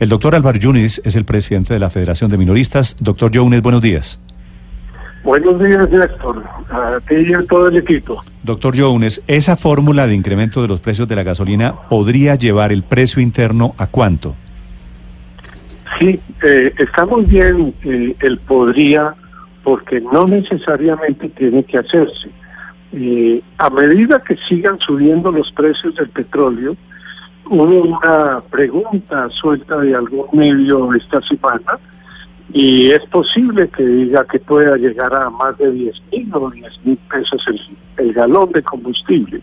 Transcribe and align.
El 0.00 0.08
doctor 0.08 0.36
Álvaro 0.36 0.58
Yunis 0.58 1.02
es 1.04 1.16
el 1.16 1.24
presidente 1.24 1.74
de 1.74 1.80
la 1.80 1.90
Federación 1.90 2.30
de 2.30 2.38
Minoristas. 2.38 2.96
Doctor 3.00 3.32
Yunis, 3.32 3.60
buenos 3.60 3.82
días. 3.82 4.20
Buenos 5.24 5.60
días, 5.60 5.90
Néstor. 5.90 6.44
A 6.70 7.00
ti 7.08 7.16
y 7.16 7.34
a 7.34 7.42
todo 7.42 7.66
el 7.66 7.78
equipo. 7.78 8.22
Doctor 8.44 8.74
Jones, 8.78 9.22
¿esa 9.26 9.56
fórmula 9.56 10.06
de 10.06 10.14
incremento 10.14 10.62
de 10.62 10.68
los 10.68 10.80
precios 10.80 11.08
de 11.08 11.16
la 11.16 11.24
gasolina 11.24 11.74
podría 11.90 12.36
llevar 12.36 12.70
el 12.70 12.84
precio 12.84 13.20
interno 13.20 13.74
a 13.76 13.88
cuánto? 13.88 14.36
Sí, 15.98 16.20
eh, 16.44 16.72
estamos 16.78 17.26
bien 17.26 17.74
eh, 17.82 18.14
el 18.20 18.38
podría, 18.38 19.14
porque 19.64 20.00
no 20.00 20.28
necesariamente 20.28 21.28
tiene 21.30 21.64
que 21.64 21.78
hacerse. 21.78 22.30
Eh, 22.92 23.42
a 23.58 23.68
medida 23.68 24.22
que 24.22 24.36
sigan 24.48 24.78
subiendo 24.78 25.32
los 25.32 25.50
precios 25.52 25.96
del 25.96 26.08
petróleo, 26.10 26.76
hubo 27.50 27.64
una 27.64 28.40
pregunta 28.50 29.28
suelta 29.30 29.78
de 29.78 29.94
algún 29.94 30.26
medio 30.32 30.92
esta 30.94 31.20
semana 31.22 31.78
y 32.52 32.90
es 32.90 33.04
posible 33.10 33.68
que 33.68 33.84
diga 33.84 34.24
que 34.24 34.38
pueda 34.38 34.76
llegar 34.76 35.14
a 35.14 35.28
más 35.30 35.56
de 35.58 35.70
10 35.70 36.02
mil 36.12 36.30
o 36.34 36.50
10 36.50 36.84
mil 36.84 36.96
pesos 37.10 37.44
el, 37.96 38.12
galón 38.12 38.50
de 38.52 38.62
combustible. 38.62 39.40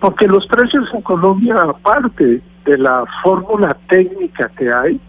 Porque 0.00 0.26
los 0.26 0.46
precios 0.46 0.88
en 0.94 1.02
Colombia, 1.02 1.62
aparte 1.62 2.42
de 2.64 2.78
la 2.78 3.04
fórmula 3.22 3.76
técnica 3.88 4.50
que 4.56 4.72
hay, 4.72 5.00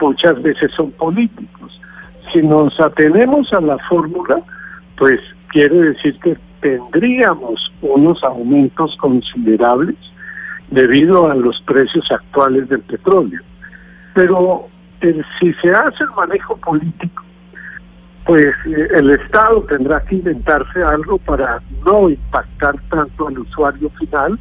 muchas 0.00 0.40
veces 0.42 0.70
son 0.72 0.90
políticos. 0.92 1.80
Si 2.32 2.42
nos 2.42 2.78
atenemos 2.80 3.52
a 3.52 3.60
la 3.60 3.78
fórmula, 3.88 4.42
pues 4.98 5.20
quiere 5.48 5.76
decir 5.76 6.18
que 6.20 6.36
tendríamos 6.60 7.72
unos 7.80 8.22
aumentos 8.24 8.96
considerables 8.98 9.96
debido 10.70 11.30
a 11.30 11.34
los 11.34 11.60
precios 11.62 12.10
actuales 12.10 12.68
del 12.68 12.80
petróleo. 12.80 13.40
Pero 14.14 14.68
si 15.38 15.52
se 15.54 15.70
hace 15.70 16.04
el 16.04 16.10
manejo 16.16 16.56
político, 16.56 17.22
pues 18.26 18.46
eh, 18.66 18.88
el 18.94 19.10
Estado 19.10 19.62
tendrá 19.62 20.02
que 20.04 20.16
inventarse 20.16 20.82
algo 20.82 21.18
para 21.18 21.62
no 21.84 22.10
impactar 22.10 22.76
tanto 22.90 23.28
al 23.28 23.38
usuario 23.38 23.90
final 23.98 24.38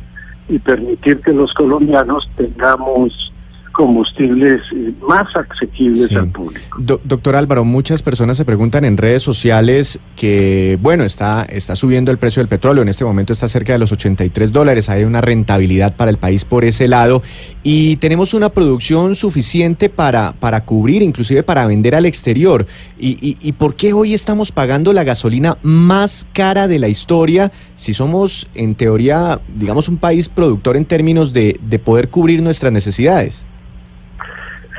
y 0.50 0.60
permitir 0.60 1.22
que 1.22 1.32
los 1.32 1.54
colombianos 1.54 2.30
tengamos 2.36 3.34
combustibles 3.78 4.64
eh, 4.76 4.92
más 5.08 5.28
asequibles 5.36 6.12
al 6.12 6.30
público. 6.30 7.00
doctor 7.04 7.36
Álvaro, 7.36 7.64
muchas 7.64 8.02
personas 8.02 8.36
se 8.36 8.44
preguntan 8.44 8.84
en 8.86 8.98
redes 8.98 9.22
sociales 9.22 10.00
que, 10.16 10.80
bueno, 10.82 11.04
está, 11.04 11.44
está 11.44 11.76
subiendo 11.76 12.10
el 12.10 12.18
precio 12.18 12.42
del 12.42 12.48
petróleo, 12.48 12.82
en 12.82 12.90
este 12.90 13.06
momento 13.06 13.34
está 13.34 13.48
cerca 13.48 13.74
de 13.74 13.80
los 13.80 13.92
83 13.92 14.52
dólares, 14.52 14.90
hay 14.90 15.04
una 15.04 15.22
rentabilidad 15.22 15.96
para 15.96 16.10
el 16.10 16.18
país 16.18 16.44
por 16.44 16.66
ese 16.66 16.88
lado 16.88 17.22
y 17.62 17.98
tenemos 17.98 18.34
una 18.34 18.50
producción 18.50 19.16
suficiente 19.16 19.90
para, 19.90 20.34
para 20.40 20.66
cubrir, 20.66 21.04
inclusive 21.04 21.44
para 21.44 21.68
vender 21.68 21.94
al 21.94 22.08
exterior. 22.08 22.66
¿Y, 22.98 23.38
y, 23.40 23.52
por 23.52 23.76
qué 23.76 23.94
hoy 23.94 24.16
estamos 24.16 24.52
pagando 24.52 24.92
la 24.92 25.04
gasolina 25.04 25.60
más 25.62 26.28
cara 26.34 26.68
de 26.68 26.80
la 26.80 26.88
historia 26.88 27.52
si 27.76 27.94
somos, 27.94 28.48
en 28.56 28.74
teoría, 28.74 29.40
digamos, 29.56 29.88
un 29.88 29.98
país 29.98 30.30
productor 30.30 30.78
en 30.78 30.86
términos 30.86 31.32
de, 31.32 31.60
de 31.62 31.78
poder 31.78 32.10
cubrir 32.10 32.42
nuestras 32.42 32.74
necesidades? 32.74 33.46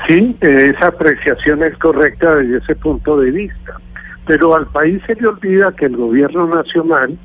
Sí, 0.08 0.34
esa 0.40 0.86
apreciación 0.86 1.62
es 1.62 1.76
correcta 1.76 2.36
desde 2.36 2.58
ese 2.58 2.74
punto 2.76 3.18
de 3.18 3.30
vista, 3.30 3.78
pero 4.26 4.54
al 4.54 4.66
país 4.68 5.02
se 5.06 5.14
le 5.16 5.28
olvida 5.28 5.70
que 5.72 5.84
el 5.84 5.98
gobierno 5.98 6.46
nacional 6.46 7.18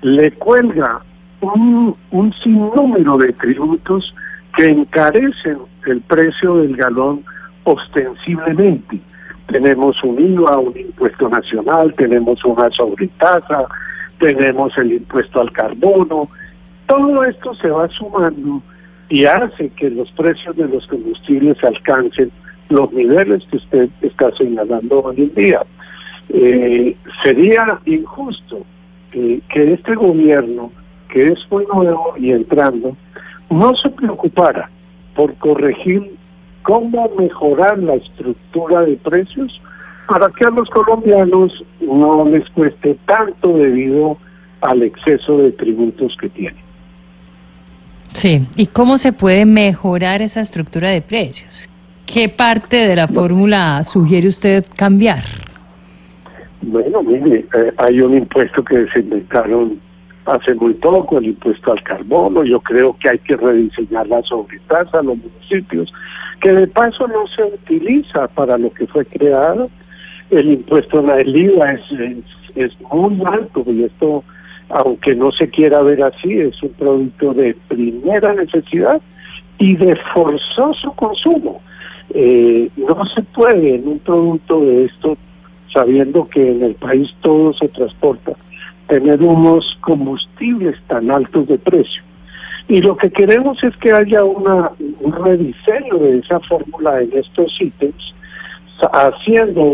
le 0.00 0.32
cuelga 0.32 1.02
un, 1.42 1.94
un 2.12 2.32
sinnúmero 2.42 3.18
de 3.18 3.30
tributos 3.34 4.14
que 4.56 4.68
encarecen 4.68 5.58
el 5.84 6.00
precio 6.00 6.56
del 6.56 6.76
galón 6.76 7.22
ostensiblemente. 7.64 9.00
Tenemos 9.48 10.02
un 10.02 10.18
IVA, 10.18 10.58
un 10.58 10.78
impuesto 10.78 11.28
nacional, 11.28 11.92
tenemos 11.94 12.42
una 12.46 12.70
sobretasa, 12.70 13.66
tenemos 14.18 14.76
el 14.78 14.92
impuesto 14.92 15.42
al 15.42 15.52
carbono. 15.52 16.30
Todo 16.86 17.22
esto 17.24 17.54
se 17.56 17.68
va 17.68 17.86
sumando 17.90 18.62
y 19.08 19.24
hace 19.24 19.68
que 19.70 19.90
los 19.90 20.10
precios 20.12 20.56
de 20.56 20.68
los 20.68 20.86
combustibles 20.86 21.62
alcancen 21.62 22.30
los 22.68 22.92
niveles 22.92 23.44
que 23.50 23.58
usted 23.58 23.88
está 24.00 24.30
señalando 24.36 25.02
hoy 25.02 25.22
en 25.22 25.34
día. 25.34 25.62
Eh, 26.30 26.96
sería 27.22 27.78
injusto 27.84 28.64
que 29.12 29.42
este 29.54 29.94
gobierno, 29.94 30.72
que 31.08 31.26
es 31.26 31.38
muy 31.50 31.64
nuevo 31.72 32.14
y 32.18 32.32
entrando, 32.32 32.96
no 33.50 33.76
se 33.76 33.90
preocupara 33.90 34.68
por 35.14 35.34
corregir 35.36 36.16
cómo 36.62 37.08
mejorar 37.16 37.78
la 37.78 37.94
estructura 37.94 38.80
de 38.82 38.96
precios 38.96 39.60
para 40.08 40.28
que 40.30 40.44
a 40.44 40.50
los 40.50 40.68
colombianos 40.70 41.64
no 41.80 42.24
les 42.24 42.48
cueste 42.50 42.98
tanto 43.06 43.56
debido 43.56 44.18
al 44.60 44.82
exceso 44.82 45.38
de 45.38 45.52
tributos 45.52 46.16
que 46.20 46.28
tienen. 46.30 46.63
Sí, 48.14 48.46
¿y 48.56 48.66
cómo 48.66 48.96
se 48.96 49.12
puede 49.12 49.44
mejorar 49.44 50.22
esa 50.22 50.40
estructura 50.40 50.88
de 50.90 51.02
precios? 51.02 51.68
¿Qué 52.06 52.28
parte 52.28 52.76
de 52.88 52.96
la 52.96 53.08
fórmula 53.08 53.82
sugiere 53.82 54.28
usted 54.28 54.64
cambiar? 54.76 55.24
Bueno, 56.62 57.02
mire, 57.02 57.44
eh, 57.54 57.72
hay 57.76 58.00
un 58.00 58.16
impuesto 58.16 58.64
que 58.64 58.86
se 58.94 59.00
inventaron 59.00 59.80
hace 60.26 60.54
muy 60.54 60.74
poco, 60.74 61.18
el 61.18 61.26
impuesto 61.26 61.72
al 61.72 61.82
carbono. 61.82 62.44
Yo 62.44 62.60
creo 62.60 62.96
que 62.98 63.10
hay 63.10 63.18
que 63.18 63.36
rediseñar 63.36 64.06
la 64.06 64.22
sobretasa 64.22 65.00
a 65.00 65.02
los 65.02 65.18
municipios, 65.18 65.92
que 66.40 66.52
de 66.52 66.68
paso 66.68 67.08
no 67.08 67.26
se 67.26 67.42
utiliza 67.42 68.28
para 68.28 68.56
lo 68.56 68.72
que 68.72 68.86
fue 68.86 69.04
creado. 69.06 69.68
El 70.30 70.52
impuesto 70.52 71.00
en 71.00 71.06
la 71.08 71.20
IVA 71.20 71.72
es, 71.72 71.82
es 72.54 72.72
muy 72.92 73.20
alto 73.26 73.64
y 73.66 73.82
esto 73.82 74.22
aunque 74.68 75.14
no 75.14 75.30
se 75.32 75.48
quiera 75.48 75.82
ver 75.82 76.02
así, 76.02 76.32
es 76.32 76.62
un 76.62 76.70
producto 76.70 77.34
de 77.34 77.56
primera 77.68 78.34
necesidad 78.34 79.00
y 79.58 79.76
de 79.76 79.96
forzoso 80.12 80.92
consumo. 80.92 81.60
Eh, 82.10 82.68
no 82.76 83.04
se 83.06 83.22
puede 83.22 83.76
en 83.76 83.88
un 83.88 83.98
producto 83.98 84.60
de 84.60 84.86
esto, 84.86 85.16
sabiendo 85.72 86.28
que 86.28 86.50
en 86.50 86.62
el 86.62 86.74
país 86.74 87.14
todo 87.20 87.52
se 87.54 87.68
transporta, 87.68 88.32
tener 88.88 89.22
unos 89.22 89.78
combustibles 89.80 90.76
tan 90.86 91.10
altos 91.10 91.48
de 91.48 91.58
precio. 91.58 92.02
Y 92.68 92.80
lo 92.80 92.96
que 92.96 93.10
queremos 93.10 93.62
es 93.62 93.76
que 93.76 93.92
haya 93.92 94.24
una, 94.24 94.70
un 95.00 95.12
rediseño 95.12 95.98
de 95.98 96.18
esa 96.18 96.40
fórmula 96.40 97.02
en 97.02 97.12
estos 97.12 97.60
ítems, 97.60 98.14
haciendo 98.92 99.72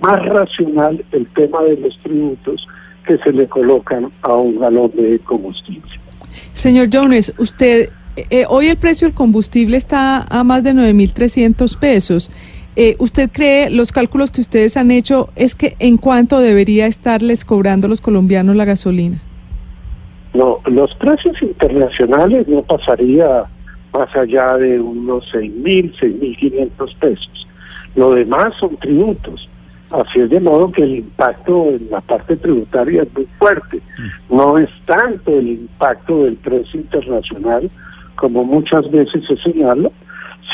más 0.00 0.24
racional 0.26 1.04
el 1.12 1.26
tema 1.28 1.62
de 1.62 1.76
los 1.76 1.96
tributos 1.98 2.66
que 3.06 3.18
se 3.18 3.32
le 3.32 3.46
colocan 3.48 4.10
a 4.22 4.34
un 4.34 4.58
galón 4.58 4.90
de 4.94 5.18
combustible. 5.20 5.90
Señor 6.52 6.88
Jones, 6.92 7.32
usted, 7.38 7.90
eh, 8.16 8.44
hoy 8.48 8.68
el 8.68 8.76
precio 8.76 9.08
del 9.08 9.14
combustible 9.14 9.76
está 9.76 10.26
a 10.28 10.44
más 10.44 10.64
de 10.64 10.72
9.300 10.72 11.78
pesos. 11.78 12.30
Eh, 12.74 12.96
¿Usted 12.98 13.30
cree, 13.30 13.70
los 13.70 13.92
cálculos 13.92 14.30
que 14.30 14.40
ustedes 14.40 14.76
han 14.76 14.90
hecho, 14.90 15.28
es 15.36 15.54
que 15.54 15.76
en 15.78 15.98
cuánto 15.98 16.38
debería 16.38 16.86
estarles 16.86 17.44
cobrando 17.44 17.88
los 17.88 18.00
colombianos 18.00 18.56
la 18.56 18.64
gasolina? 18.64 19.20
No, 20.32 20.60
los 20.64 20.94
precios 20.94 21.40
internacionales 21.42 22.48
no 22.48 22.62
pasaría 22.62 23.44
más 23.92 24.16
allá 24.16 24.56
de 24.56 24.80
unos 24.80 25.30
6.000, 25.34 25.94
6.500 25.98 26.96
pesos. 26.96 27.46
Lo 27.94 28.14
demás 28.14 28.54
son 28.58 28.76
tributos. 28.78 29.48
Así 29.92 30.20
es 30.20 30.30
de 30.30 30.40
modo 30.40 30.72
que 30.72 30.84
el 30.84 30.96
impacto 30.96 31.68
en 31.68 31.90
la 31.90 32.00
parte 32.00 32.36
tributaria 32.36 33.02
es 33.02 33.14
muy 33.14 33.28
fuerte. 33.38 33.76
Mm. 33.76 34.36
No 34.36 34.56
es 34.56 34.70
tanto 34.86 35.38
el 35.38 35.48
impacto 35.48 36.24
del 36.24 36.36
precio 36.36 36.80
internacional 36.80 37.70
como 38.16 38.44
muchas 38.44 38.90
veces 38.90 39.24
se 39.26 39.36
señala, 39.36 39.90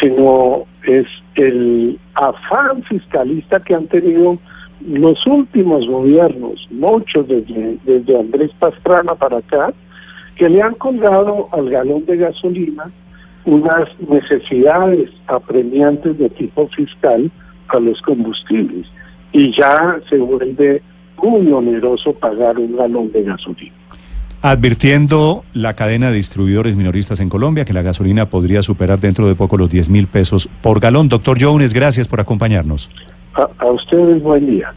sino 0.00 0.64
es 0.82 1.06
el 1.36 1.98
afán 2.14 2.82
fiscalista 2.84 3.60
que 3.60 3.74
han 3.74 3.86
tenido 3.86 4.38
los 4.86 5.24
últimos 5.26 5.86
gobiernos, 5.86 6.66
muchos 6.70 7.28
desde, 7.28 7.78
desde 7.84 8.18
Andrés 8.18 8.50
Pastrana 8.58 9.14
para 9.14 9.38
acá, 9.38 9.72
que 10.36 10.48
le 10.48 10.62
han 10.62 10.74
colgado 10.74 11.48
al 11.52 11.70
galón 11.70 12.06
de 12.06 12.16
gasolina 12.16 12.90
unas 13.44 13.88
necesidades 14.08 15.10
apremiantes 15.26 16.18
de 16.18 16.28
tipo 16.30 16.68
fiscal 16.68 17.30
a 17.68 17.80
los 17.80 18.00
combustibles 18.02 18.86
y 19.32 19.54
ya 19.56 19.98
se 20.08 20.18
vuelve 20.18 20.82
muy 21.22 21.52
oneroso 21.52 22.12
pagar 22.12 22.58
un 22.58 22.76
galón 22.76 23.10
de 23.12 23.24
gasolina. 23.24 23.74
Advirtiendo 24.40 25.42
la 25.52 25.74
cadena 25.74 26.10
de 26.10 26.16
distribuidores 26.16 26.76
minoristas 26.76 27.18
en 27.18 27.28
Colombia 27.28 27.64
que 27.64 27.72
la 27.72 27.82
gasolina 27.82 28.30
podría 28.30 28.62
superar 28.62 29.00
dentro 29.00 29.26
de 29.26 29.34
poco 29.34 29.56
los 29.56 29.68
10 29.68 29.90
mil 29.90 30.06
pesos 30.06 30.48
por 30.62 30.78
galón. 30.78 31.08
Doctor 31.08 31.38
Jones, 31.40 31.72
gracias 31.72 32.06
por 32.06 32.20
acompañarnos. 32.20 32.88
a 33.34 33.66
ustedes 33.66 34.22
buen 34.22 34.46
día. 34.46 34.74